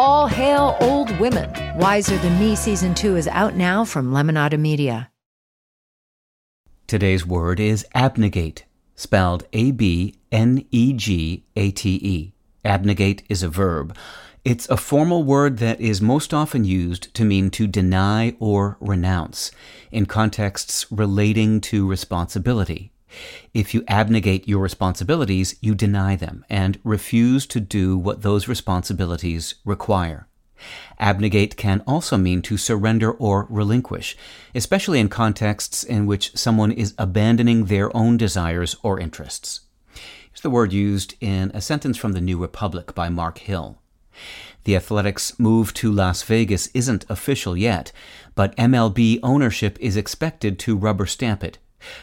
All 0.00 0.28
hail 0.28 0.76
old 0.80 1.10
women. 1.18 1.50
Wiser 1.76 2.16
Than 2.18 2.38
Me 2.38 2.54
season 2.54 2.94
two 2.94 3.16
is 3.16 3.26
out 3.26 3.56
now 3.56 3.84
from 3.84 4.12
Lemonada 4.12 4.56
Media. 4.56 5.10
Today's 6.86 7.26
word 7.26 7.58
is 7.58 7.84
abnegate, 7.96 8.64
spelled 8.94 9.48
A 9.52 9.72
B 9.72 10.14
N 10.30 10.64
E 10.70 10.92
G 10.92 11.42
A 11.56 11.72
T 11.72 11.98
E. 12.00 12.32
Abnegate 12.64 13.24
is 13.28 13.42
a 13.42 13.48
verb. 13.48 13.96
It's 14.44 14.68
a 14.68 14.76
formal 14.76 15.24
word 15.24 15.58
that 15.58 15.80
is 15.80 16.00
most 16.00 16.32
often 16.32 16.62
used 16.62 17.12
to 17.14 17.24
mean 17.24 17.50
to 17.50 17.66
deny 17.66 18.36
or 18.38 18.76
renounce 18.78 19.50
in 19.90 20.06
contexts 20.06 20.86
relating 20.92 21.60
to 21.62 21.88
responsibility. 21.88 22.92
If 23.54 23.74
you 23.74 23.84
abnegate 23.88 24.48
your 24.48 24.60
responsibilities, 24.60 25.56
you 25.60 25.74
deny 25.74 26.16
them 26.16 26.44
and 26.48 26.78
refuse 26.84 27.46
to 27.46 27.60
do 27.60 27.96
what 27.96 28.22
those 28.22 28.48
responsibilities 28.48 29.54
require. 29.64 30.28
Abnegate 30.98 31.56
can 31.56 31.82
also 31.86 32.16
mean 32.16 32.42
to 32.42 32.56
surrender 32.56 33.12
or 33.12 33.46
relinquish, 33.48 34.16
especially 34.54 34.98
in 34.98 35.08
contexts 35.08 35.84
in 35.84 36.06
which 36.06 36.36
someone 36.36 36.72
is 36.72 36.94
abandoning 36.98 37.66
their 37.66 37.96
own 37.96 38.16
desires 38.16 38.76
or 38.82 38.98
interests. 38.98 39.60
Here's 39.94 40.40
the 40.40 40.50
word 40.50 40.72
used 40.72 41.14
in 41.20 41.50
a 41.54 41.60
sentence 41.60 41.96
from 41.96 42.12
the 42.12 42.20
New 42.20 42.38
Republic 42.38 42.94
by 42.94 43.08
Mark 43.08 43.38
Hill. 43.38 43.78
The 44.64 44.76
Athletics' 44.76 45.38
move 45.38 45.72
to 45.74 45.92
Las 45.92 46.22
Vegas 46.24 46.66
isn't 46.74 47.06
official 47.08 47.56
yet, 47.56 47.92
but 48.34 48.56
MLB 48.56 49.20
ownership 49.22 49.78
is 49.80 49.96
expected 49.96 50.58
to 50.60 50.76
rubber 50.76 51.06
stamp 51.06 51.44
it. 51.44 51.58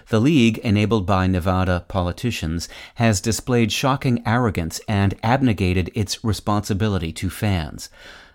The 0.09 0.21
league, 0.21 0.57
enabled 0.59 1.05
by 1.05 1.27
Nevada 1.27 1.85
politicians, 1.87 2.69
has 2.95 3.21
displayed 3.21 3.71
shocking 3.71 4.21
arrogance 4.25 4.79
and 4.87 5.15
abnegated 5.23 5.91
its 5.93 6.23
responsibility 6.23 7.11
to 7.13 7.29
fans 7.29 7.89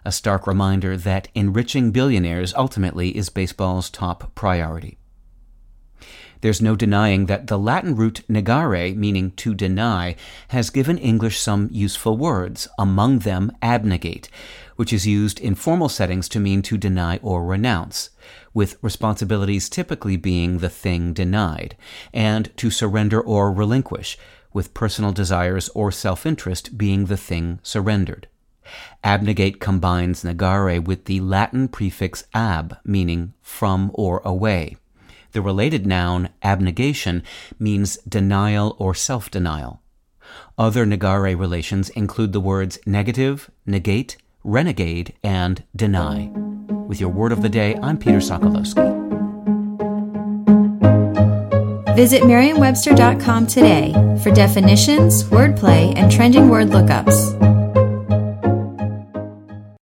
a 0.05 0.13
stark 0.13 0.47
reminder 0.47 0.97
that 0.97 1.29
enriching 1.35 1.91
billionaires 1.91 2.55
ultimately 2.55 3.17
is 3.17 3.29
baseball's 3.29 3.91
top 3.91 4.35
priority. 4.35 5.00
There's 6.41 6.63
no 6.63 6.75
denying 6.75 7.27
that 7.27 7.49
the 7.49 7.59
Latin 7.59 7.95
root 7.95 8.23
negare, 8.29 8.97
meaning 8.97 9.33
to 9.33 9.55
deny, 9.55 10.17
has 10.49 10.71
given 10.71 10.97
English 10.97 11.39
some 11.39 11.69
useful 11.71 12.17
words, 12.17 12.67
among 12.79 13.21
them 13.21 13.53
abnegate, 13.61 14.31
which 14.77 14.93
is 14.93 15.07
used 15.07 15.39
in 15.39 15.55
formal 15.55 15.91
settings 15.91 16.29
to 16.31 16.41
mean 16.41 16.63
to 16.63 16.79
deny 16.79 17.19
or 17.19 17.45
renounce, 17.45 18.09
with 18.55 18.79
responsibilities 18.81 19.69
typically 19.69 20.17
being 20.17 20.59
the 20.59 20.71
thing 20.71 21.13
denied, 21.13 21.77
and 22.15 22.57
to 22.57 22.71
surrender 22.71 23.21
or 23.21 23.53
relinquish, 23.53 24.17
with 24.53 24.73
personal 24.73 25.13
desires 25.13 25.69
or 25.75 25.93
self 25.93 26.25
interest 26.25 26.79
being 26.79 27.05
the 27.07 27.19
thing 27.19 27.61
surrendered. 27.63 28.29
Abnegate 29.05 29.61
combines 29.61 30.23
negare 30.23 30.83
with 30.83 31.05
the 31.05 31.21
Latin 31.21 31.69
prefix 31.69 32.25
ab, 32.33 32.79
meaning 32.85 33.35
from 33.43 33.91
or 33.93 34.23
away. 34.25 34.77
The 35.33 35.43
related 35.43 35.87
noun 35.87 36.31
abnegation 36.43 37.23
means 37.59 37.99
denial 37.99 38.75
or 38.79 38.95
self 38.95 39.31
denial. 39.31 39.81
Other 40.59 40.85
negare 40.85 41.39
relations 41.39 41.89
include 41.91 42.33
the 42.33 42.41
words 42.41 42.79
negative, 42.85 43.51
negate, 43.65 44.17
renegade, 44.43 45.15
and 45.23 45.63
deny. 45.75 46.31
With 46.89 47.01
your 47.01 47.11
word 47.11 47.33
of 47.33 47.43
the 47.43 47.49
day, 47.49 47.77
I'm 47.83 47.99
Peter 47.99 48.19
Sokolowski. 48.19 48.99
Visit 51.95 52.27
Merriam-Webster.com 52.27 53.47
today 53.47 53.93
for 54.23 54.31
definitions, 54.31 55.25
wordplay, 55.25 55.93
and 55.97 56.11
trending 56.11 56.49
word 56.49 56.69
lookups. 56.69 57.50